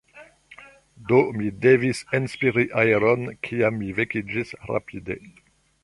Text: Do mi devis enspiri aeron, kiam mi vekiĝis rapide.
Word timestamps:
Do 1.11 1.19
mi 1.41 1.49
devis 1.67 2.01
enspiri 2.21 2.65
aeron, 2.85 3.29
kiam 3.49 3.81
mi 3.83 3.95
vekiĝis 4.01 4.57
rapide. 4.73 5.25